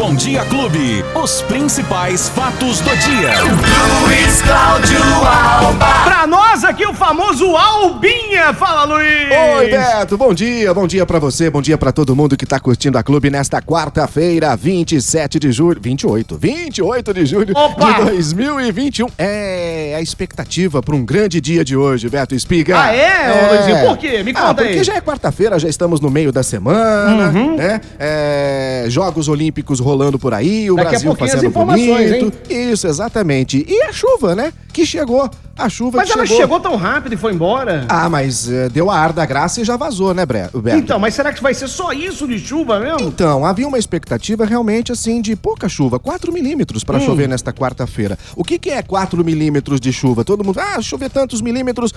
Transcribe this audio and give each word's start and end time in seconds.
Bom 0.00 0.14
Dia 0.14 0.46
Clube. 0.46 1.04
Os 1.22 1.42
principais 1.42 2.30
fatos 2.30 2.80
do 2.80 2.88
dia. 2.96 3.34
Luiz 3.44 4.40
Cláudio 4.40 4.98
Alba. 5.26 5.86
Pra 6.04 6.26
nós 6.26 6.64
aqui 6.64 6.86
o 6.86 6.94
famoso 6.94 7.54
Albinha. 7.54 8.54
Fala, 8.54 8.84
Luiz. 8.84 9.28
Oi, 9.58 9.68
Beto. 9.68 10.16
Bom 10.16 10.32
dia. 10.32 10.72
Bom 10.72 10.86
dia 10.86 11.04
pra 11.04 11.18
você. 11.18 11.50
Bom 11.50 11.60
dia 11.60 11.76
pra 11.76 11.92
todo 11.92 12.16
mundo 12.16 12.34
que 12.34 12.46
tá 12.46 12.58
curtindo 12.58 12.96
a 12.96 13.02
clube 13.02 13.28
nesta 13.28 13.60
quarta-feira, 13.60 14.56
27 14.56 15.38
de 15.38 15.52
julho. 15.52 15.78
28. 15.78 16.38
28 16.38 17.12
de 17.12 17.26
julho 17.26 17.52
Opa! 17.54 17.92
de 17.92 18.04
2021. 18.12 19.06
É 19.18 19.96
a 19.98 20.00
expectativa 20.00 20.80
pra 20.82 20.96
um 20.96 21.04
grande 21.04 21.42
dia 21.42 21.62
de 21.62 21.76
hoje, 21.76 22.08
Beto 22.08 22.34
Espiga. 22.34 22.80
Ah, 22.84 22.94
é, 22.94 23.32
ô, 23.32 23.54
Luizinho? 23.54 23.86
Por 23.86 23.98
quê? 23.98 24.22
Me 24.22 24.30
ah, 24.34 24.40
conta 24.40 24.54
porque 24.62 24.78
aí. 24.78 24.84
já 24.84 24.94
é 24.94 25.00
quarta-feira, 25.02 25.58
já 25.58 25.68
estamos 25.68 26.00
no 26.00 26.08
meio 26.08 26.32
da 26.32 26.42
semana, 26.42 27.28
Uhum. 27.28 27.56
né? 27.56 27.82
É, 27.98 28.86
Jogos 28.88 29.28
Olímpicos 29.28 29.78
rolando 29.78 29.89
por 30.18 30.32
aí, 30.34 30.70
o 30.70 30.76
Daqui 30.76 30.90
Brasil 30.90 31.14
fazendo 31.14 31.50
bonito. 31.50 32.32
Isso, 32.48 32.86
exatamente. 32.86 33.64
E 33.68 33.82
a 33.82 33.92
chuva, 33.92 34.34
né? 34.34 34.52
Que 34.72 34.86
chegou. 34.86 35.28
A 35.58 35.68
chuva 35.68 35.98
Mas 35.98 36.08
ela 36.10 36.24
chegou. 36.24 36.40
chegou 36.40 36.60
tão 36.60 36.76
rápido 36.76 37.12
e 37.12 37.16
foi 37.18 37.32
embora? 37.34 37.84
Ah, 37.88 38.08
mas 38.08 38.48
eh, 38.50 38.68
deu 38.70 38.88
a 38.90 38.96
ar 38.96 39.12
da 39.12 39.26
graça 39.26 39.60
e 39.60 39.64
já 39.64 39.76
vazou, 39.76 40.14
né, 40.14 40.24
Bre- 40.24 40.48
Beto? 40.54 40.76
Então, 40.78 40.98
mas 40.98 41.12
será 41.14 41.32
que 41.34 41.42
vai 41.42 41.52
ser 41.52 41.68
só 41.68 41.92
isso 41.92 42.26
de 42.26 42.38
chuva 42.38 42.80
mesmo? 42.80 43.00
Então, 43.08 43.44
havia 43.44 43.68
uma 43.68 43.78
expectativa 43.78 44.46
realmente 44.46 44.90
assim 44.90 45.20
de 45.20 45.36
pouca 45.36 45.68
chuva, 45.68 45.98
4 45.98 46.32
milímetros 46.32 46.82
Hum. 46.82 46.86
para 46.86 47.00
chover 47.00 47.28
nesta 47.28 47.52
quarta-feira. 47.52 48.18
O 48.34 48.42
que, 48.42 48.58
que 48.58 48.70
é 48.70 48.80
4 48.80 49.22
milímetros 49.22 49.80
de 49.80 49.92
chuva? 49.92 50.24
Todo 50.24 50.42
mundo, 50.42 50.58
ah, 50.58 50.80
chover 50.80 51.10
tantos 51.10 51.42
milímetros. 51.42 51.92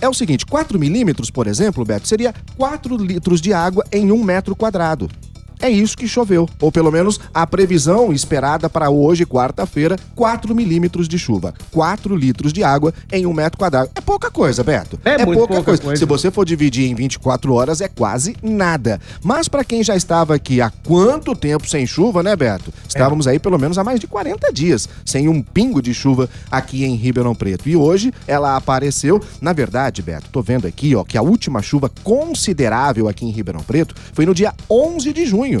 É 0.00 0.08
o 0.08 0.14
seguinte: 0.14 0.44
4 0.44 0.76
milímetros, 0.76 1.30
por 1.30 1.46
exemplo, 1.46 1.84
Beto, 1.84 2.08
seria 2.08 2.34
4 2.56 2.96
litros 2.96 3.40
de 3.40 3.52
água 3.52 3.84
em 3.92 4.10
um 4.10 4.24
metro 4.24 4.56
quadrado. 4.56 5.08
É 5.64 5.70
isso 5.70 5.96
que 5.96 6.06
choveu, 6.06 6.46
ou 6.60 6.70
pelo 6.70 6.92
menos 6.92 7.18
a 7.32 7.46
previsão 7.46 8.12
esperada 8.12 8.68
para 8.68 8.90
hoje, 8.90 9.24
quarta-feira, 9.24 9.96
4 10.14 10.54
milímetros 10.54 11.08
de 11.08 11.18
chuva. 11.18 11.54
4 11.70 12.14
litros 12.14 12.52
de 12.52 12.62
água 12.62 12.92
em 13.10 13.24
um 13.24 13.32
metro 13.32 13.58
quadrado. 13.58 13.88
É 13.94 14.00
pouca 14.02 14.30
coisa, 14.30 14.62
Beto. 14.62 15.00
É 15.02 15.24
muito 15.24 15.48
pouca 15.48 15.78
coisa. 15.78 15.96
Se 15.96 16.04
você 16.04 16.30
for 16.30 16.44
dividir 16.44 16.90
em 16.90 16.94
24 16.94 17.54
horas, 17.54 17.80
é 17.80 17.88
quase 17.88 18.36
nada. 18.42 19.00
Mas 19.22 19.48
para 19.48 19.64
quem 19.64 19.82
já 19.82 19.96
estava 19.96 20.34
aqui 20.34 20.60
há 20.60 20.70
quanto 20.86 21.34
tempo 21.34 21.66
sem 21.66 21.86
chuva, 21.86 22.22
né, 22.22 22.36
Beto? 22.36 22.70
Estávamos 22.86 23.26
aí 23.26 23.38
pelo 23.38 23.58
menos 23.58 23.78
há 23.78 23.82
mais 23.82 23.98
de 23.98 24.06
40 24.06 24.52
dias 24.52 24.86
sem 25.02 25.30
um 25.30 25.40
pingo 25.40 25.80
de 25.80 25.94
chuva 25.94 26.28
aqui 26.50 26.84
em 26.84 26.94
Ribeirão 26.94 27.34
Preto. 27.34 27.70
E 27.70 27.74
hoje 27.74 28.12
ela 28.26 28.54
apareceu. 28.54 29.18
Na 29.40 29.54
verdade, 29.54 30.02
Beto, 30.02 30.28
tô 30.30 30.42
vendo 30.42 30.66
aqui, 30.66 30.94
ó, 30.94 31.04
que 31.04 31.16
a 31.16 31.22
última 31.22 31.62
chuva 31.62 31.90
considerável 32.02 33.08
aqui 33.08 33.24
em 33.24 33.30
Ribeirão 33.30 33.62
Preto 33.62 33.94
foi 34.12 34.26
no 34.26 34.34
dia 34.34 34.52
11 34.68 35.10
de 35.10 35.24
junho. 35.24 35.53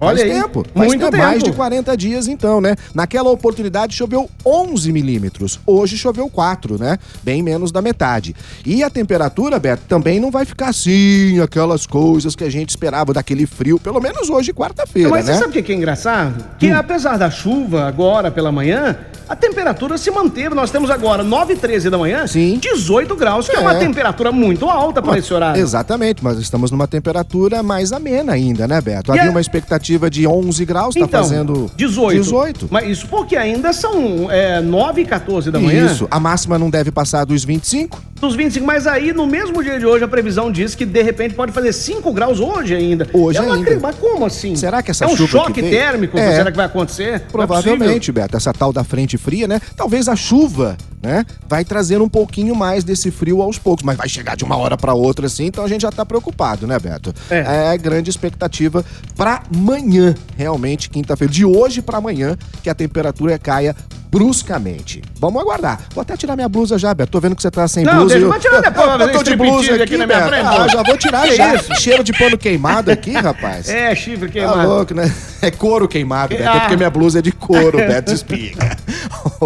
Olha 0.00 0.16
Faz 0.16 0.30
aí, 0.30 0.42
tempo. 0.42 0.64
Faz 0.74 0.86
muito 0.88 1.04
tempo, 1.04 1.16
mais 1.18 1.42
de 1.42 1.52
40 1.52 1.96
dias, 1.96 2.26
então, 2.26 2.58
né? 2.58 2.74
Naquela 2.94 3.28
oportunidade 3.30 3.94
choveu 3.94 4.30
11 4.44 4.90
milímetros. 4.92 5.60
Hoje 5.66 5.98
choveu 5.98 6.28
4, 6.30 6.78
né? 6.78 6.98
Bem 7.22 7.42
menos 7.42 7.70
da 7.70 7.82
metade. 7.82 8.34
E 8.64 8.82
a 8.82 8.88
temperatura, 8.88 9.58
Beto, 9.58 9.82
também 9.86 10.18
não 10.18 10.30
vai 10.30 10.46
ficar 10.46 10.68
assim, 10.70 11.38
aquelas 11.40 11.86
coisas 11.86 12.34
que 12.34 12.44
a 12.44 12.50
gente 12.50 12.70
esperava 12.70 13.12
daquele 13.12 13.46
frio, 13.46 13.78
pelo 13.78 14.00
menos 14.00 14.30
hoje, 14.30 14.54
quarta-feira, 14.54 15.10
Mas 15.10 15.26
né? 15.26 15.34
você 15.34 15.38
sabe 15.40 15.50
o 15.50 15.52
que 15.52 15.62
que 15.62 15.72
é 15.72 15.76
engraçado? 15.76 16.44
Que 16.58 16.70
apesar 16.70 17.18
da 17.18 17.30
chuva 17.30 17.86
agora 17.86 18.30
pela 18.30 18.50
manhã, 18.50 18.96
a 19.30 19.36
temperatura 19.36 19.96
se 19.96 20.10
manteve. 20.10 20.54
Nós 20.56 20.70
temos 20.72 20.90
agora 20.90 21.22
9 21.22 21.52
h 21.52 21.60
13 21.60 21.88
da 21.88 21.96
manhã, 21.96 22.26
Sim. 22.26 22.58
18 22.60 23.14
graus, 23.14 23.48
que 23.48 23.54
é, 23.56 23.60
É. 23.60 23.62
uma 23.62 23.76
temperatura 23.76 24.32
muito 24.32 24.68
alta 24.68 25.00
para 25.00 25.16
esse 25.18 25.32
horário. 25.32 25.60
Exatamente, 25.62 26.22
mas 26.24 26.36
estamos 26.38 26.70
numa 26.72 26.88
temperatura 26.88 27.62
mais 27.62 27.92
amena 27.92 28.32
ainda, 28.32 28.66
né, 28.66 28.80
Beto? 28.80 29.10
E 29.12 29.18
Havia 29.18 29.28
é- 29.28 29.30
uma 29.30 29.40
expectativa 29.40 30.10
de 30.10 30.26
11 30.26 30.64
graus, 30.64 30.94
tá 30.94 31.00
Então, 31.02 31.22
fazendo 31.22 31.70
18. 31.76 32.16
18. 32.20 32.68
Mas 32.70 32.88
isso 32.88 33.06
porque 33.06 33.36
ainda 33.36 33.72
são 33.72 34.28
é, 34.30 34.60
9 34.60 35.02
e 35.02 35.04
14 35.04 35.50
da 35.52 35.60
manhã. 35.60 35.86
Isso, 35.86 36.08
a 36.10 36.18
máxima 36.18 36.58
não 36.58 36.68
deve 36.68 36.90
passar 36.90 37.24
dos 37.24 37.44
25. 37.44 38.02
Dos 38.20 38.34
25, 38.36 38.66
mas 38.66 38.86
aí 38.86 39.12
no 39.14 39.26
mesmo 39.26 39.62
dia 39.62 39.78
de 39.78 39.86
hoje 39.86 40.04
a 40.04 40.08
previsão 40.08 40.52
diz 40.52 40.74
que 40.74 40.84
de 40.84 41.02
repente 41.02 41.34
pode 41.34 41.52
fazer 41.52 41.72
5 41.72 42.12
graus 42.12 42.38
hoje 42.38 42.74
ainda. 42.74 43.08
Hoje 43.14 43.38
Eu 43.38 43.44
não 43.44 43.52
ainda. 43.52 43.62
acredito, 43.62 43.82
Mas 43.82 43.96
como 43.96 44.26
assim? 44.26 44.54
Será 44.54 44.82
que 44.82 44.90
essa 44.90 45.06
é 45.06 45.08
um 45.08 45.16
chuva 45.16 45.28
choque 45.28 45.62
térmico? 45.62 46.18
É. 46.18 46.36
Será 46.36 46.50
que 46.50 46.56
vai 46.56 46.66
acontecer? 46.66 47.14
É 47.14 47.18
Provavelmente, 47.18 48.12
Beto, 48.12 48.36
essa 48.36 48.52
tal 48.52 48.72
da 48.74 48.84
frente 48.84 49.16
fria, 49.16 49.48
né? 49.48 49.58
Talvez 49.74 50.06
a 50.06 50.14
chuva, 50.14 50.76
né, 51.02 51.24
vai 51.48 51.64
trazer 51.64 52.02
um 52.02 52.08
pouquinho 52.10 52.54
mais 52.54 52.84
desse 52.84 53.10
frio 53.10 53.40
aos 53.40 53.58
poucos, 53.58 53.82
mas 53.84 53.96
vai 53.96 54.08
chegar 54.08 54.36
de 54.36 54.44
uma 54.44 54.56
hora 54.56 54.76
pra 54.76 54.92
outra 54.92 55.26
assim, 55.26 55.46
então 55.46 55.64
a 55.64 55.68
gente 55.68 55.80
já 55.82 55.90
tá 55.90 56.04
preocupado, 56.04 56.66
né, 56.66 56.78
Beto? 56.78 57.14
É. 57.30 57.72
É 57.72 57.78
grande 57.78 58.10
expectativa 58.10 58.84
pra 59.16 59.42
amanhã, 59.54 60.14
realmente, 60.36 60.90
quinta-feira, 60.90 61.32
de 61.32 61.44
hoje 61.46 61.80
pra 61.80 61.96
amanhã, 61.98 62.36
que 62.62 62.68
a 62.68 62.74
temperatura 62.74 63.38
caia 63.38 63.74
bruscamente. 64.10 65.02
Vamos 65.18 65.40
aguardar. 65.40 65.80
Vou 65.94 66.02
até 66.02 66.16
tirar 66.16 66.34
minha 66.36 66.48
blusa 66.48 66.78
já, 66.78 66.92
Beto. 66.92 67.12
Tô 67.12 67.20
vendo 67.20 67.36
que 67.36 67.42
você 67.42 67.50
tá 67.50 67.66
sem 67.68 67.84
Não, 67.84 67.98
blusa. 68.00 68.14
deixa 68.18 68.26
e 68.26 68.30
eu 68.30 68.40
tirar 68.40 68.60
depois, 68.60 68.86
vai 68.86 68.94
eu 68.94 68.98
fazer 69.00 69.12
tô 69.12 69.22
de 69.22 69.36
blusa 69.36 69.72
aqui 69.74 69.82
aqui 69.82 69.96
na 69.96 70.06
minha 70.06 70.26
frente, 70.26 70.46
Ah, 70.46 70.68
já 70.68 70.82
vou 70.82 70.96
tirar 70.96 71.22
Que 71.28 71.36
já. 71.36 71.54
isso? 71.54 71.74
Cheiro 71.76 72.02
de 72.04 72.12
pano 72.12 72.36
queimado 72.36 72.90
aqui, 72.90 73.12
rapaz. 73.16 73.68
É, 73.68 73.94
chifre 73.94 74.26
Tá 74.26 74.32
queimado. 74.32 74.68
louco, 74.68 74.94
né? 74.94 75.12
É 75.42 75.50
couro 75.50 75.86
queimado, 75.88 76.36
Beto. 76.36 76.48
Ah. 76.48 76.56
É 76.56 76.60
porque 76.60 76.76
minha 76.76 76.90
blusa 76.90 77.20
é 77.20 77.22
de 77.22 77.32
couro, 77.32 77.78
Beto 77.86 78.12
Espiga. 78.12 78.76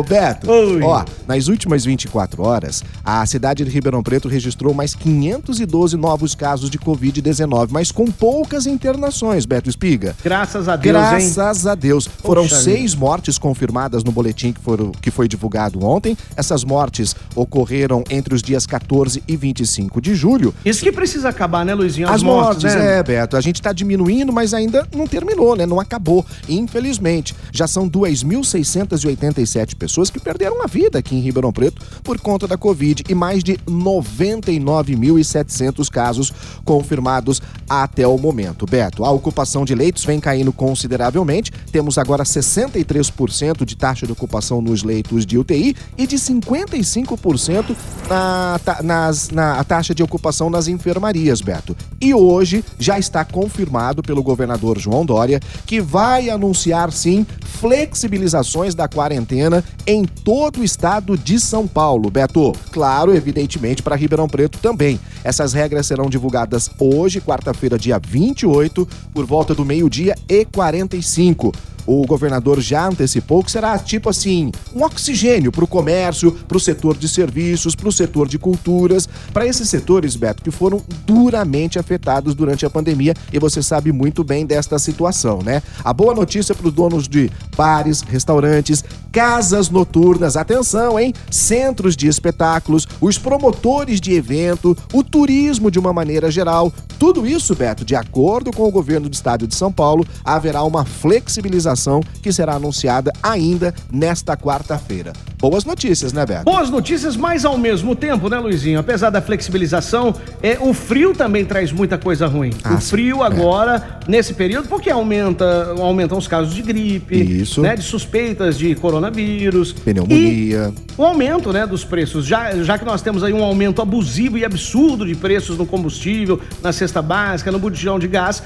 Oi. 0.47 0.83
ó, 0.83 1.05
nas 1.27 1.49
últimas 1.49 1.85
24 1.85 2.43
horas, 2.43 2.83
a 3.05 3.25
cidade 3.27 3.65
de 3.65 3.71
Ribeirão 3.71 4.03
Preto 4.03 4.29
registrou 4.29 4.75
mais 4.75 4.95
512 4.95 5.97
novos 5.97 6.35
casos 6.35 6.69
de 6.71 6.79
Covid-19, 6.79 7.69
mas 7.71 7.91
com 7.91 8.07
poucas 8.07 8.67
internações, 8.67 9.47
Beto 9.47 9.71
Espiga. 9.71 10.15
Graças 10.23 10.69
a 10.69 10.77
Deus, 10.77 10.97
hein? 10.97 11.33
Graças 11.35 11.67
a 11.67 11.75
Deus. 11.75 12.07
Foram 12.07 12.43
Poxa 12.43 12.63
seis 12.63 12.95
mortes 12.95 13.39
confirmadas 13.39 14.05
no 14.05 14.13
boletim 14.13 14.53
que, 14.53 14.61
foram, 14.61 14.91
que 14.93 15.11
foi 15.11 15.29
divulgado 15.29 15.85
ontem. 15.85 16.17
Essas 16.37 16.65
mortes 16.65 17.15
ocorreram 17.35 18.05
entre 18.11 18.35
os 18.35 18.43
dias 18.43 18.67
14 18.67 19.23
e 19.27 19.37
25 19.37 20.01
de 20.01 20.15
julho. 20.15 20.55
Isso 20.65 20.83
que 20.83 20.93
precisa 20.93 21.29
acabar, 21.29 21.65
né, 21.65 21.75
Luizinho? 21.75 22.09
As 22.09 22.23
mortes, 22.23 22.75
né? 22.75 22.99
é, 22.99 23.03
Beto. 23.03 23.37
A 23.37 23.41
gente 23.41 23.61
tá 23.61 23.73
diminuindo, 23.73 24.33
mas 24.33 24.55
ainda 24.55 24.87
não 24.95 25.07
terminou, 25.07 25.57
né? 25.57 25.67
Não 25.67 25.81
acabou. 25.81 26.25
Infelizmente, 26.49 27.35
já 27.53 27.67
são 27.67 27.89
2.687 27.89 29.64
pessoas 29.73 30.11
que 30.11 30.21
perderam 30.21 30.63
a 30.63 30.67
vida 30.67 30.99
aqui 30.99 31.15
em 31.15 31.21
Ribeirão 31.21 31.53
Preto 31.53 31.81
por 32.03 32.21
conta 32.21 32.47
da 32.47 32.59
Covid 32.59 33.05
e 33.09 33.15
mais 33.15 33.43
de 33.45 33.57
99.700 33.59 35.89
casos 35.89 36.33
confirmados 36.65 37.41
até 37.69 38.05
o 38.07 38.19
momento. 38.19 38.67
Beto, 38.67 39.05
a 39.05 39.11
ocupação 39.11 39.65
de 39.65 39.75
leitos 39.75 40.05
vem 40.05 40.21
caindo 40.21 40.53
consideravelmente. 40.53 41.51
Temos 41.71 41.97
agora 41.97 42.25
63% 42.25 43.65
de 43.65 43.77
taxa 43.77 44.07
de 44.07 44.13
ocupação 44.13 44.61
nos 44.61 44.83
leitos 44.83 45.25
de 45.25 45.39
UTI 45.39 45.75
e 45.97 46.07
de 46.07 46.17
55% 46.17 47.75
na, 48.09 48.61
nas, 48.83 49.31
na 49.31 49.63
taxa 49.65 49.95
de 49.95 50.03
ocupação 50.03 50.51
nas 50.51 50.69
enfermarias, 50.69 51.41
Beto. 51.41 51.77
E 52.01 52.15
hoje 52.15 52.65
já 52.79 52.99
está 52.99 53.25
confirmado 53.25 54.03
pelo 54.03 54.23
governador 54.23 54.79
João 54.79 55.05
Dória 55.05 55.41
que 55.67 55.81
vai 55.81 56.31
anunciar 56.31 56.93
sim 56.93 57.27
flexibilizações 57.61 58.75
da 58.75 58.89
quarentena 58.89 59.65
em 59.87 60.05
todo 60.05 60.61
o 60.61 60.65
estado 60.65 61.17
de 61.17 61.39
São 61.41 61.67
Paulo, 61.67 62.11
Beto. 62.11 62.53
Claro, 62.71 63.15
evidentemente 63.15 63.83
para 63.83 63.97
Ribeirão 63.97 64.29
Preto 64.29 64.59
também. 64.59 65.01
Essas 65.23 65.53
regras 65.53 65.87
serão 65.87 66.09
divulgadas 66.09 66.71
hoje, 66.79 67.21
quarta-feira, 67.21 67.79
dia 67.79 67.99
28, 67.99 68.87
por 69.13 69.25
volta 69.25 69.55
do 69.55 69.65
meio-dia 69.65 70.15
e 70.29 70.45
45. 70.45 71.53
O 71.87 72.07
governador 72.07 72.61
já 72.61 72.87
antecipou 72.89 73.43
que 73.43 73.51
será 73.51 73.79
tipo 73.79 74.09
assim, 74.09 74.51
um 74.75 74.83
oxigênio 74.83 75.53
para 75.53 75.65
o 75.65 75.69
comércio, 75.69 76.33
para 76.33 76.57
o 76.57 76.61
setor 76.61 76.97
de 76.97 77.09
serviços, 77.09 77.75
para 77.75 77.89
o 77.89 77.93
setor 77.93 78.27
de 78.27 78.39
culturas, 78.39 79.09
para 79.33 79.47
esses 79.47 79.69
setores, 79.69 80.17
Beto, 80.17 80.43
que 80.43 80.51
foram 80.51 80.83
duramente 81.07 81.79
afetados 81.79 82.35
durante 82.35 82.65
a 82.65 82.71
pandemia 82.71 83.15
e 83.33 83.39
você 83.39 83.63
sabe 83.63 83.93
muito 83.93 84.25
bem 84.25 84.47
desta 84.47 84.79
situação, 84.79 85.41
né? 85.43 85.63
A 85.85 85.93
boa 85.93 86.15
notícia 86.15 86.55
para 86.55 86.69
os 86.69 86.73
donos 86.73 87.07
de 87.07 87.31
bares, 87.57 88.01
restaurantes, 88.01 88.83
casas 89.13 89.69
noturnas, 89.69 90.37
atenção, 90.37 90.99
hein? 90.99 91.13
Centros 91.31 91.97
de 91.97 92.09
espetáculos, 92.09 92.89
os 93.01 93.19
promotores 93.19 94.01
de 94.01 94.13
evento, 94.13 94.77
o 94.93 95.03
turismo 95.03 95.71
de 95.71 95.79
uma 95.79 95.93
maneira 95.93 96.31
geral, 96.31 96.73
tudo 96.99 97.27
isso, 97.27 97.55
Beto, 97.55 97.85
de 97.85 97.95
acordo 97.95 98.53
com 98.53 98.67
o 98.67 98.71
governo 98.71 99.09
do 99.09 99.15
estado 99.15 99.47
de 99.47 99.55
São 99.55 99.71
Paulo, 99.71 100.07
haverá 100.25 100.63
uma 100.63 100.85
flexibilização 100.85 101.74
que 102.23 102.33
será 102.33 102.55
anunciada 102.55 103.13
ainda 103.23 103.75
nesta 103.93 104.37
quarta-feira. 104.37 105.13
Boas 105.39 105.65
notícias, 105.65 106.13
né, 106.13 106.25
Beto? 106.25 106.45
Boas 106.45 106.71
notícias, 106.71 107.17
mas 107.17 107.45
ao 107.45 107.59
mesmo 107.59 107.95
tempo, 107.95 108.31
né, 108.31 108.39
Luizinho? 108.39 108.79
Apesar 108.79 109.11
da 109.11 109.21
flexibilização, 109.21 110.15
é, 110.43 110.57
o 110.59 110.73
frio 110.73 111.13
também 111.13 111.45
traz 111.45 111.71
muita 111.71 111.99
coisa 111.99 112.27
ruim. 112.27 112.51
Ah, 112.65 112.75
o 112.75 112.81
frio 112.81 113.23
agora, 113.23 114.01
nesse 114.09 114.33
período, 114.33 114.69
porque 114.69 114.89
aumenta, 114.89 115.75
aumentam 115.79 116.17
os 116.17 116.27
casos 116.27 116.55
de 116.55 116.63
gripe, 116.63 117.43
Isso. 117.43 117.61
né, 117.61 117.77
de 117.77 117.83
suspeitas 117.83 118.57
de 118.57 118.75
coronavírus. 118.75 119.73
Pneumonia. 119.73 120.73
E 120.79 120.85
o 120.97 121.05
aumento 121.05 121.53
né, 121.53 121.67
dos 121.67 121.85
preços, 121.85 122.25
já, 122.25 122.55
já 122.63 122.79
que 122.79 122.85
nós 122.85 123.03
temos 123.03 123.23
aí 123.23 123.33
um 123.33 123.45
aumento 123.45 123.83
abusivo 123.83 124.39
e 124.39 124.45
absurdo 124.45 125.07
de 125.07 125.15
preços 125.15 125.59
no 125.59 125.67
combustível, 125.67 126.41
na 126.63 126.73
cesta 126.73 127.03
básica, 127.03 127.53
no 127.53 127.59
botijão 127.59 127.99
de 127.99 128.09
gás, 128.09 128.43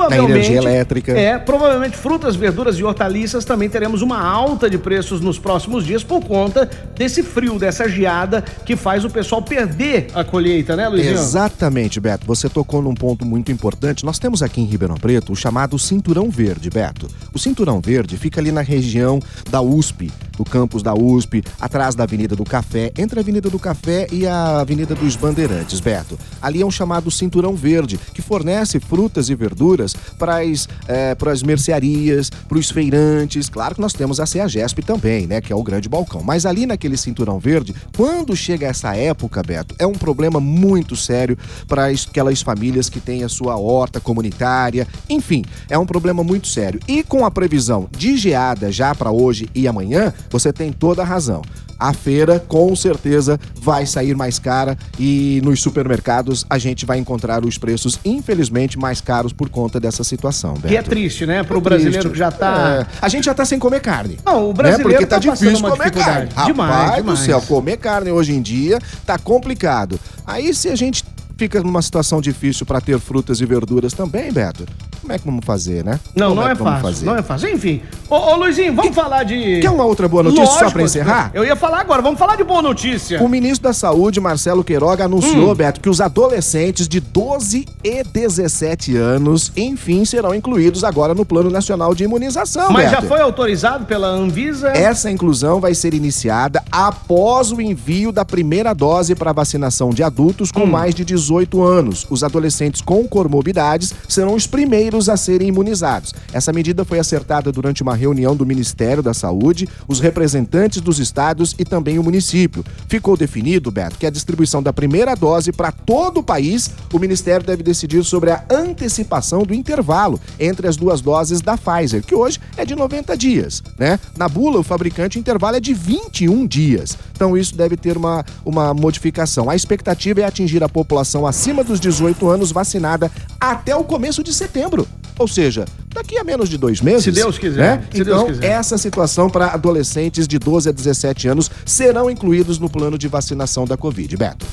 provavelmente. 0.00 0.30
Na 0.30 0.38
energia 0.38 0.58
elétrica. 0.58 1.12
É, 1.12 1.38
provavelmente 1.38 1.96
frutas, 1.96 2.36
verduras 2.36 2.78
e 2.78 2.84
hortaliças 2.84 3.44
também 3.44 3.68
teremos 3.68 4.02
uma 4.02 4.20
alta 4.20 4.70
de 4.70 4.78
preços 4.78 5.20
nos 5.20 5.38
próximos 5.38 5.84
dias 5.84 6.02
por 6.02 6.24
conta 6.24 6.68
desse 6.94 7.22
frio, 7.22 7.58
dessa 7.58 7.88
geada 7.88 8.42
que 8.64 8.76
faz 8.76 9.04
o 9.04 9.10
pessoal 9.10 9.42
perder 9.42 10.08
a 10.14 10.24
colheita, 10.24 10.76
né, 10.76 10.88
Luizinho? 10.88 11.12
Exatamente, 11.12 12.00
Beto. 12.00 12.26
Você 12.26 12.48
tocou 12.48 12.80
num 12.80 12.94
ponto 12.94 13.24
muito 13.24 13.52
importante. 13.52 14.04
Nós 14.04 14.18
temos 14.18 14.42
aqui 14.42 14.60
em 14.60 14.64
Ribeirão 14.64 14.96
Preto 14.96 15.32
o 15.32 15.36
chamado 15.36 15.78
Cinturão 15.78 16.30
Verde, 16.30 16.70
Beto. 16.70 17.08
O 17.32 17.38
Cinturão 17.38 17.80
Verde 17.80 18.16
fica 18.16 18.40
ali 18.40 18.52
na 18.52 18.62
região 18.62 19.20
da 19.50 19.60
USP, 19.60 20.10
do 20.40 20.44
campus 20.50 20.82
da 20.82 20.94
USP, 20.94 21.44
atrás 21.60 21.94
da 21.94 22.04
Avenida 22.04 22.34
do 22.34 22.44
Café, 22.44 22.90
entre 22.96 23.18
a 23.18 23.22
Avenida 23.22 23.50
do 23.50 23.58
Café 23.58 24.06
e 24.10 24.26
a 24.26 24.60
Avenida 24.60 24.94
dos 24.94 25.14
Bandeirantes, 25.14 25.80
Beto. 25.80 26.18
Ali 26.40 26.62
é 26.62 26.66
um 26.66 26.70
chamado 26.70 27.10
Cinturão 27.10 27.54
Verde, 27.54 28.00
que 28.14 28.22
fornece 28.22 28.80
frutas 28.80 29.28
e 29.28 29.34
verduras 29.34 29.94
para 30.18 30.40
as, 30.40 30.66
é, 30.88 31.14
mercearias, 31.44 32.30
para 32.30 32.56
os 32.56 32.70
feirantes. 32.70 33.50
Claro 33.50 33.74
que 33.74 33.82
nós 33.82 33.92
temos 33.92 34.18
a 34.18 34.24
CEAGESP 34.24 34.82
também, 34.82 35.26
né? 35.26 35.42
Que 35.42 35.52
é 35.52 35.56
o 35.56 35.62
grande 35.62 35.90
balcão. 35.90 36.22
Mas 36.22 36.46
ali 36.46 36.64
naquele 36.64 36.96
Cinturão 36.96 37.38
Verde, 37.38 37.74
quando 37.94 38.34
chega 38.34 38.66
essa 38.66 38.96
época, 38.96 39.42
Beto, 39.42 39.74
é 39.78 39.86
um 39.86 39.92
problema 39.92 40.40
muito 40.40 40.96
sério 40.96 41.36
para 41.68 41.88
aquelas 41.88 42.40
famílias 42.40 42.88
que 42.88 42.98
têm 42.98 43.24
a 43.24 43.28
sua 43.28 43.58
horta 43.58 44.00
comunitária. 44.00 44.88
Enfim, 45.06 45.44
é 45.68 45.76
um 45.76 45.84
problema 45.84 46.24
muito 46.24 46.48
sério. 46.48 46.80
E 46.88 47.02
com 47.02 47.26
a 47.26 47.30
previsão 47.30 47.88
de 47.90 48.16
geada 48.16 48.72
já 48.72 48.94
para 48.94 49.10
hoje 49.10 49.50
e 49.54 49.68
amanhã, 49.68 50.14
você 50.30 50.52
tem 50.52 50.72
toda 50.72 51.02
a 51.02 51.04
razão 51.04 51.42
a 51.80 51.94
feira 51.94 52.38
com 52.38 52.76
certeza 52.76 53.40
vai 53.54 53.86
sair 53.86 54.14
mais 54.14 54.38
cara 54.38 54.76
e 54.98 55.40
nos 55.42 55.62
supermercados 55.62 56.44
a 56.48 56.58
gente 56.58 56.84
vai 56.84 56.98
encontrar 56.98 57.42
os 57.42 57.56
preços, 57.56 57.98
infelizmente, 58.04 58.78
mais 58.78 59.00
caros 59.00 59.32
por 59.32 59.48
conta 59.48 59.80
dessa 59.80 60.04
situação. 60.04 60.52
Beto. 60.54 60.68
Que 60.68 60.76
é 60.76 60.82
triste, 60.82 61.24
né? 61.24 61.42
Para 61.42 61.56
o 61.56 61.58
é 61.58 61.62
brasileiro 61.62 62.00
triste. 62.00 62.12
que 62.12 62.18
já 62.18 62.30
tá. 62.30 62.86
É. 62.86 62.98
A 63.00 63.08
gente 63.08 63.24
já 63.24 63.32
tá 63.32 63.46
sem 63.46 63.58
comer 63.58 63.80
carne. 63.80 64.18
Não, 64.24 64.50
o 64.50 64.52
brasileiro 64.52 64.90
né? 64.90 64.94
Porque 64.96 65.06
tá, 65.06 65.16
tá 65.16 65.34
difícil 65.34 65.66
comer 65.66 65.90
carne. 65.90 66.28
Demais, 66.44 66.70
Rapaz 66.70 66.96
demais. 66.96 67.18
do 67.18 67.24
céu, 67.24 67.40
comer 67.42 67.78
carne 67.78 68.10
hoje 68.10 68.32
em 68.34 68.42
dia 68.42 68.78
tá 69.06 69.18
complicado. 69.18 69.98
Aí 70.26 70.52
se 70.52 70.68
a 70.68 70.76
gente 70.76 71.02
fica 71.38 71.62
numa 71.62 71.80
situação 71.80 72.20
difícil 72.20 72.66
para 72.66 72.82
ter 72.82 72.98
frutas 73.00 73.40
e 73.40 73.46
verduras 73.46 73.94
também, 73.94 74.30
Beto. 74.30 74.66
Como 75.00 75.12
é 75.12 75.18
que 75.18 75.24
vamos 75.24 75.44
fazer, 75.44 75.84
né? 75.84 75.98
Não, 76.14 76.30
Como 76.30 76.40
não 76.42 76.48
é, 76.48 76.52
é 76.52 76.54
fácil. 76.54 76.82
Fazer? 76.82 77.06
Não 77.06 77.16
é 77.16 77.22
fácil. 77.22 77.48
Enfim. 77.48 77.82
Ô, 78.08 78.16
ô 78.16 78.36
Luizinho, 78.36 78.74
vamos 78.74 78.94
falar 78.94 79.24
de. 79.24 79.60
Quer 79.60 79.70
uma 79.70 79.84
outra 79.84 80.08
boa 80.08 80.22
notícia 80.22 80.44
Lógico, 80.44 80.64
só 80.64 80.70
pra 80.70 80.82
encerrar? 80.82 81.30
Eu 81.32 81.44
ia 81.44 81.56
falar 81.56 81.80
agora, 81.80 82.02
vamos 82.02 82.18
falar 82.18 82.36
de 82.36 82.44
boa 82.44 82.60
notícia. 82.60 83.22
O 83.22 83.28
ministro 83.28 83.68
da 83.68 83.72
Saúde, 83.72 84.20
Marcelo 84.20 84.62
Queiroga, 84.62 85.04
anunciou, 85.04 85.52
hum. 85.52 85.54
Beto, 85.54 85.80
que 85.80 85.88
os 85.88 86.00
adolescentes 86.00 86.86
de 86.86 87.00
12 87.00 87.66
e 87.82 88.04
17 88.04 88.96
anos, 88.96 89.52
enfim, 89.56 90.04
serão 90.04 90.34
incluídos 90.34 90.84
agora 90.84 91.14
no 91.14 91.24
Plano 91.24 91.50
Nacional 91.50 91.94
de 91.94 92.04
Imunização. 92.04 92.70
Mas 92.70 92.90
Beto. 92.90 93.02
já 93.02 93.08
foi 93.08 93.20
autorizado 93.20 93.86
pela 93.86 94.08
Anvisa? 94.08 94.68
Essa 94.70 95.10
inclusão 95.10 95.60
vai 95.60 95.74
ser 95.74 95.94
iniciada 95.94 96.62
após 96.70 97.52
o 97.52 97.60
envio 97.60 98.12
da 98.12 98.24
primeira 98.24 98.74
dose 98.74 99.14
para 99.14 99.32
vacinação 99.32 99.90
de 99.90 100.02
adultos 100.02 100.52
com 100.52 100.64
hum. 100.64 100.66
mais 100.66 100.94
de 100.94 101.04
18 101.04 101.62
anos 101.62 102.06
os 102.10 102.24
adolescentes 102.24 102.80
com 102.80 103.06
comorbidades 103.06 103.94
serão 104.08 104.34
os 104.34 104.46
primeiros 104.46 104.99
a 105.08 105.16
serem 105.16 105.48
imunizados. 105.48 106.14
Essa 106.32 106.52
medida 106.52 106.84
foi 106.84 106.98
acertada 106.98 107.50
durante 107.50 107.82
uma 107.82 107.94
reunião 107.94 108.36
do 108.36 108.44
Ministério 108.44 109.02
da 109.02 109.14
Saúde, 109.14 109.68
os 109.88 110.00
representantes 110.00 110.80
dos 110.80 110.98
estados 110.98 111.54
e 111.58 111.64
também 111.64 111.98
o 111.98 112.02
município. 112.02 112.64
Ficou 112.88 113.16
definido, 113.16 113.70
Beto, 113.70 113.96
que 113.98 114.06
a 114.06 114.10
distribuição 114.10 114.62
da 114.62 114.72
primeira 114.72 115.14
dose 115.14 115.52
para 115.52 115.72
todo 115.72 116.20
o 116.20 116.22
país, 116.22 116.70
o 116.92 116.98
Ministério 116.98 117.46
deve 117.46 117.62
decidir 117.62 118.04
sobre 118.04 118.30
a 118.30 118.44
antecipação 118.50 119.42
do 119.42 119.54
intervalo 119.54 120.20
entre 120.38 120.68
as 120.68 120.76
duas 120.76 121.00
doses 121.00 121.40
da 121.40 121.56
Pfizer, 121.56 122.02
que 122.02 122.14
hoje 122.14 122.38
é 122.56 122.64
de 122.64 122.74
90 122.74 123.16
dias, 123.16 123.62
né? 123.78 123.98
Na 124.16 124.28
bula, 124.28 124.58
o 124.60 124.62
fabricante, 124.62 125.18
o 125.18 125.20
intervalo 125.20 125.56
é 125.56 125.60
de 125.60 125.72
21 125.72 126.46
dias. 126.46 126.96
Então 127.14 127.36
isso 127.36 127.56
deve 127.56 127.76
ter 127.76 127.96
uma, 127.96 128.24
uma 128.44 128.74
modificação. 128.74 129.50
A 129.50 129.56
expectativa 129.56 130.20
é 130.20 130.24
atingir 130.24 130.62
a 130.62 130.68
população 130.68 131.26
acima 131.26 131.62
dos 131.62 131.78
18 131.78 132.10
18 132.10 132.28
anos 132.28 132.52
vacinada 132.52 133.10
até 133.38 133.74
o 133.74 133.84
começo 133.84 134.22
de 134.22 134.32
setembro. 134.32 134.86
Ou 135.20 135.28
seja, 135.28 135.66
daqui 135.92 136.16
a 136.16 136.24
menos 136.24 136.48
de 136.48 136.56
dois 136.56 136.80
meses. 136.80 137.04
Se 137.04 137.12
Deus 137.12 137.36
quiser. 137.36 137.76
Né? 137.76 137.84
Se 137.92 138.00
então, 138.00 138.24
Deus 138.24 138.38
quiser. 138.38 138.52
essa 138.52 138.78
situação 138.78 139.28
para 139.28 139.48
adolescentes 139.48 140.26
de 140.26 140.38
12 140.38 140.70
a 140.70 140.72
17 140.72 141.28
anos 141.28 141.50
serão 141.66 142.10
incluídos 142.10 142.58
no 142.58 142.70
plano 142.70 142.96
de 142.96 143.06
vacinação 143.06 143.66
da 143.66 143.76
Covid. 143.76 144.16
Beto. 144.16 144.46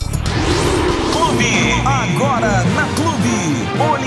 Clube, 1.14 1.46
agora 1.86 2.66
na 2.66 2.86
Clube. 2.96 3.17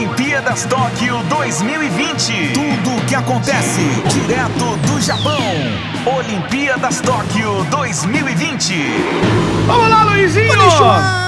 Olimpíadas 0.00 0.64
Tóquio 0.64 1.22
2020. 1.24 2.54
Tudo 2.54 2.96
o 2.96 3.06
que 3.06 3.14
acontece 3.14 3.82
direto 4.08 4.74
do 4.86 4.98
Japão. 4.98 5.38
Olimpíadas 6.06 7.02
Tóquio 7.02 7.62
2020. 7.64 8.74
Vamos 9.66 9.90
lá, 9.90 10.04
Luizinho! 10.04 10.58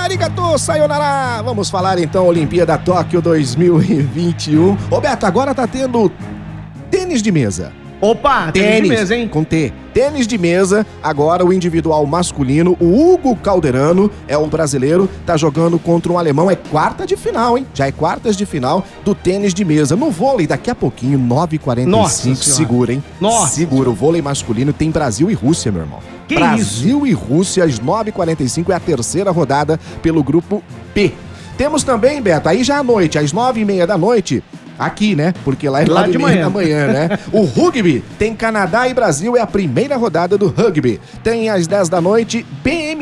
Arigato, 0.02 0.58
sayonara! 0.58 1.42
Vamos 1.42 1.68
falar 1.68 1.98
então 1.98 2.26
Olimpíada 2.26 2.78
Tóquio 2.78 3.20
2021. 3.20 4.74
Roberto, 4.90 5.24
agora 5.24 5.54
tá 5.54 5.66
tendo 5.66 6.10
tênis 6.90 7.20
de 7.20 7.30
mesa. 7.30 7.74
Opa, 8.04 8.50
tênis, 8.50 8.68
tênis 8.68 8.82
de 8.82 8.88
mesa, 8.88 9.16
hein? 9.16 9.28
Com 9.28 9.44
T. 9.44 9.72
Tênis 9.94 10.26
de 10.26 10.36
mesa, 10.36 10.84
agora 11.00 11.46
o 11.46 11.52
individual 11.52 12.04
masculino, 12.04 12.76
o 12.80 13.12
Hugo 13.12 13.36
Calderano, 13.36 14.10
é 14.26 14.36
o 14.36 14.44
brasileiro, 14.48 15.08
tá 15.24 15.36
jogando 15.36 15.78
contra 15.78 16.12
um 16.12 16.18
alemão, 16.18 16.50
é 16.50 16.56
quarta 16.56 17.06
de 17.06 17.16
final, 17.16 17.56
hein? 17.56 17.64
Já 17.72 17.86
é 17.86 17.92
quartas 17.92 18.36
de 18.36 18.44
final 18.44 18.84
do 19.04 19.14
tênis 19.14 19.54
de 19.54 19.64
mesa. 19.64 19.94
No 19.94 20.10
vôlei, 20.10 20.48
daqui 20.48 20.68
a 20.68 20.74
pouquinho, 20.74 21.16
9h45, 21.16 22.34
segura, 22.42 22.92
hein? 22.92 23.04
Nossa! 23.20 23.54
Segura, 23.54 23.88
o 23.88 23.94
vôlei 23.94 24.20
masculino 24.20 24.72
tem 24.72 24.90
Brasil 24.90 25.30
e 25.30 25.34
Rússia, 25.34 25.70
meu 25.70 25.82
irmão. 25.82 26.00
Que 26.26 26.34
Brasil 26.34 27.06
isso? 27.06 27.06
e 27.06 27.12
Rússia, 27.12 27.62
às 27.62 27.78
9h45, 27.78 28.70
é 28.70 28.74
a 28.74 28.80
terceira 28.80 29.30
rodada 29.30 29.78
pelo 30.02 30.24
grupo 30.24 30.60
B. 30.92 31.12
Temos 31.56 31.84
também, 31.84 32.20
Beto, 32.20 32.48
aí 32.48 32.64
já 32.64 32.78
à 32.78 32.82
noite, 32.82 33.16
às 33.16 33.32
nove 33.32 33.60
e 33.60 33.64
meia 33.64 33.86
da 33.86 33.96
noite, 33.96 34.42
Aqui, 34.78 35.14
né? 35.14 35.34
Porque 35.44 35.68
lá 35.68 35.82
é 35.82 35.86
lá 35.86 36.06
de 36.06 36.18
manhã. 36.18 36.42
da 36.42 36.50
manhã, 36.50 36.86
né? 36.86 37.18
o 37.32 37.44
rugby 37.44 38.02
tem 38.18 38.34
Canadá 38.34 38.88
e 38.88 38.94
Brasil, 38.94 39.36
é 39.36 39.40
a 39.40 39.46
primeira 39.46 39.96
rodada 39.96 40.36
do 40.38 40.48
rugby. 40.48 41.00
Tem 41.22 41.48
às 41.48 41.66
10 41.66 41.88
da 41.88 42.00
noite 42.00 42.44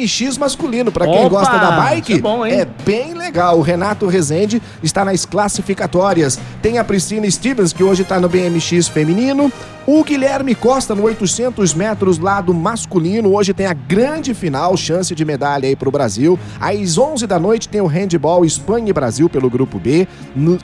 BMX 0.00 0.38
masculino, 0.38 0.90
para 0.90 1.06
quem 1.06 1.20
Opa, 1.20 1.28
gosta 1.28 1.58
da 1.58 1.72
bike. 1.72 2.14
É, 2.14 2.18
bom, 2.18 2.46
é, 2.46 2.66
bem 2.84 3.14
legal. 3.14 3.58
O 3.58 3.62
Renato 3.62 4.06
Rezende 4.06 4.62
está 4.82 5.04
nas 5.04 5.24
classificatórias. 5.24 6.38
Tem 6.62 6.78
a 6.78 6.84
Priscila 6.84 7.30
Stevens, 7.30 7.72
que 7.72 7.84
hoje 7.84 8.02
está 8.02 8.18
no 8.18 8.28
BMX 8.28 8.88
feminino. 8.88 9.52
O 9.86 10.04
Guilherme 10.04 10.54
Costa 10.54 10.94
no 10.94 11.04
800 11.04 11.74
metros 11.74 12.18
lado 12.18 12.54
masculino. 12.54 13.34
Hoje 13.34 13.52
tem 13.52 13.66
a 13.66 13.72
grande 13.72 14.34
final, 14.34 14.76
chance 14.76 15.14
de 15.14 15.24
medalha 15.24 15.68
aí 15.68 15.74
pro 15.74 15.90
Brasil. 15.90 16.38
Às 16.60 16.96
11 16.96 17.26
da 17.26 17.38
noite 17.38 17.68
tem 17.68 17.80
o 17.80 17.86
handball 17.86 18.44
Espanha 18.44 18.90
e 18.90 18.92
Brasil 18.92 19.28
pelo 19.28 19.50
grupo 19.50 19.78
B. 19.78 20.06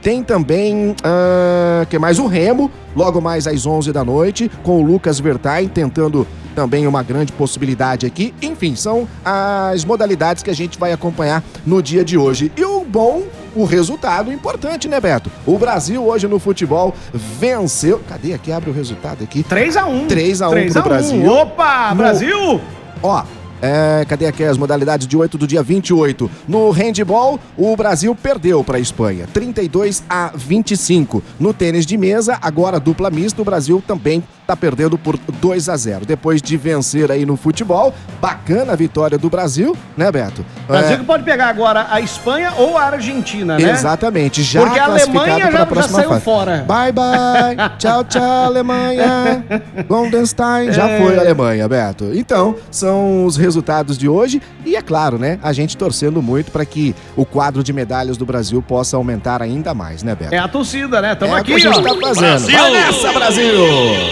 Tem 0.01 0.23
também, 0.23 0.91
uh, 0.91 1.87
que 1.89 1.99
mais? 1.99 2.19
O 2.19 2.27
Remo, 2.27 2.71
logo 2.97 3.21
mais 3.21 3.47
às 3.47 3.67
11 3.67 3.93
da 3.93 4.05
noite, 4.05 4.51
com 4.63 4.83
o 4.83 4.83
Lucas 4.83 5.21
Vertain 5.21 5.69
tentando 5.69 6.27
também 6.57 6.87
uma 6.87 7.03
grande 7.03 7.31
possibilidade 7.33 8.07
aqui. 8.07 8.35
Enfim, 8.41 8.75
são 8.75 9.07
as 9.23 9.85
modalidades 9.85 10.43
que 10.43 10.51
a 10.51 10.55
gente 10.55 10.79
vai 10.79 10.91
acompanhar 10.91 11.45
no 11.67 11.83
dia 11.83 12.03
de 12.03 12.17
hoje. 12.17 12.51
E 12.57 12.65
o 12.65 12.83
bom, 12.83 13.25
o 13.55 13.65
resultado 13.65 14.33
importante, 14.33 14.89
né, 14.89 14.99
Beto? 14.99 15.31
O 15.45 15.59
Brasil 15.59 16.03
hoje 16.03 16.27
no 16.27 16.39
futebol 16.39 16.95
venceu. 17.13 18.01
Cadê 18.09 18.33
aqui? 18.33 18.51
Abre 18.51 18.71
o 18.71 18.73
resultado 18.73 19.23
aqui. 19.23 19.43
3 19.43 19.77
a 19.77 19.85
1 19.85 20.07
3 20.07 20.43
a 20.43 20.49
1 20.49 20.73
pro 20.73 20.83
Brasil. 20.83 21.31
Opa, 21.31 21.91
no... 21.91 21.97
Brasil! 21.97 22.61
Ó, 23.03 23.23
é, 23.61 24.05
cadê 24.05 24.27
aqui 24.27 24.45
as 24.45 24.59
modalidades 24.59 25.07
de 25.07 25.17
8 25.17 25.39
do 25.39 25.47
dia 25.47 25.63
28? 25.63 26.31
No 26.47 26.71
handball, 26.71 27.39
o 27.57 27.77
Brasil 27.77 28.15
perdeu 28.15 28.63
para 28.63 28.79
a 28.79 28.81
Espanha, 28.81 29.27
32 29.33 30.03
a 30.09 30.33
25. 30.35 31.23
No 31.39 31.53
tênis 31.53 31.87
de 31.87 31.97
mesa, 31.97 32.39
agora 32.41 32.81
dupla 32.81 33.11
mista, 33.11 33.41
o 33.43 33.45
Brasil 33.45 33.83
também 33.87 34.23
tá 34.47 34.57
perdendo 34.57 34.97
por 34.97 35.19
2 35.41 35.69
a 35.69 35.77
0. 35.77 36.07
Depois 36.07 36.41
de 36.41 36.57
vencer 36.57 37.11
aí 37.11 37.27
no 37.27 37.37
futebol, 37.37 37.93
bacana 38.21 38.73
a 38.73 38.77
vitória 38.77 39.19
do 39.19 39.29
Brasil, 39.29 39.77
né, 39.97 40.11
Beto? 40.13 40.45
Brasil 40.69 40.93
é... 40.93 40.97
que 40.99 41.05
pode 41.05 41.25
pegar 41.25 41.49
agora 41.49 41.87
a 41.91 42.01
Espanha 42.01 42.53
ou 42.57 42.79
a 42.79 42.85
Argentina, 42.85 43.59
né? 43.59 43.71
Exatamente, 43.71 44.43
já 44.43 44.61
Porque 44.63 44.79
a 44.79 44.85
Alemanha 44.85 45.51
já, 45.51 45.65
já 45.65 45.83
saiu 45.89 46.09
fase. 46.11 46.25
fora. 46.25 46.65
Bye 46.67 46.93
bye. 46.93 47.71
tchau, 47.79 48.05
tchau, 48.05 48.23
Alemanha. 48.23 49.45
Goldenstein, 49.89 50.73
já 50.73 50.89
é. 50.89 51.01
foi 51.01 51.17
a 51.17 51.21
Alemanha, 51.21 51.69
Beto. 51.69 52.11
Então, 52.15 52.57
são 52.71 53.25
os 53.25 53.37
resultados 53.37 53.99
de 53.99 54.09
hoje 54.09 54.41
e, 54.65 54.77
é 54.77 54.83
claro, 54.83 55.19
né, 55.19 55.39
a 55.43 55.53
gente 55.53 55.77
torcendo 55.77 56.23
muito 56.23 56.51
para 56.51 56.65
que 56.65 56.95
o 57.17 57.25
quadro 57.25 57.63
de 57.63 57.73
medalhas 57.73 58.17
do 58.17 58.25
Brasil 58.27 58.63
possa 58.63 58.97
aumentar 58.97 59.43
ainda 59.43 59.75
mais, 59.75 60.03
né, 60.03 60.15
Beto? 60.15 60.35
É 60.35 60.39
a 60.39 60.49
torcida, 60.49 61.01
né? 61.01 61.15
Tamo 61.15 61.33
É 61.33 61.37
o 61.37 61.39
aqui, 61.39 61.47
que 61.55 61.55
a 61.55 61.59
gente 61.59 61.79
ó. 61.79 61.83
tá 61.83 62.01
fazendo. 62.01 62.51
Vai 62.51 62.71
nessa, 62.73 63.13
Brasil! 63.13 63.53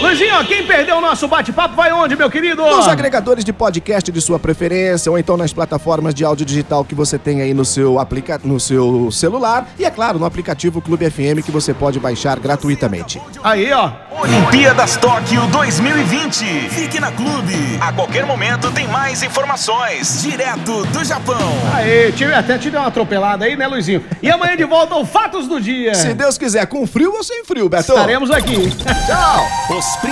Luizinho, 0.01 0.24
ó, 0.31 0.43
quem 0.43 0.65
perdeu 0.65 0.97
o 0.97 1.01
nosso 1.01 1.27
bate-papo 1.27 1.75
vai 1.75 1.91
onde, 1.91 2.15
meu 2.15 2.29
querido? 2.29 2.63
Nos 2.63 2.87
agregadores 2.87 3.43
de 3.43 3.51
podcast 3.51 4.11
de 4.11 4.21
sua 4.21 4.39
preferência 4.39 5.11
ou 5.11 5.17
então 5.17 5.37
nas 5.37 5.53
plataformas 5.53 6.13
de 6.13 6.23
áudio 6.23 6.45
digital 6.45 6.83
que 6.83 6.95
você 6.95 7.17
tem 7.17 7.41
aí 7.41 7.53
no 7.53 7.65
seu, 7.65 7.99
aplica... 7.99 8.39
no 8.43 8.59
seu 8.59 9.09
celular 9.11 9.67
e, 9.77 9.85
é 9.85 9.91
claro, 9.91 10.19
no 10.19 10.25
aplicativo 10.25 10.81
Clube 10.81 11.09
FM 11.09 11.43
que 11.43 11.51
você 11.51 11.73
pode 11.73 11.99
baixar 11.99 12.39
gratuitamente. 12.39 13.21
Aí, 13.43 13.71
ó. 13.71 13.91
Olimpíadas 14.21 14.95
Tóquio 14.97 15.45
2020. 15.47 16.69
Fique 16.69 16.99
na 16.99 17.11
Clube. 17.11 17.77
A 17.81 17.91
qualquer 17.91 18.25
momento 18.25 18.71
tem 18.71 18.87
mais 18.87 19.21
informações. 19.21 20.21
Direto 20.21 20.85
do 20.85 21.03
Japão. 21.03 21.37
Aí, 21.73 22.11
tive, 22.13 22.33
até 22.33 22.57
te 22.57 22.69
deu 22.69 22.79
uma 22.79 22.87
atropelada 22.87 23.45
aí, 23.45 23.55
né, 23.55 23.67
Luizinho? 23.67 24.03
E 24.21 24.29
amanhã 24.29 24.55
de 24.55 24.63
volta 24.63 24.93
ao 24.95 25.05
Fatos 25.05 25.47
do 25.47 25.59
Dia. 25.59 25.93
Se 25.95 26.13
Deus 26.13 26.37
quiser, 26.37 26.65
com 26.67 26.87
frio 26.87 27.13
ou 27.13 27.23
sem 27.23 27.43
frio, 27.43 27.67
Beto? 27.67 27.91
Estaremos 27.91 28.31
aqui. 28.31 28.69
Tchau! 28.71 29.77
Os 29.77 29.95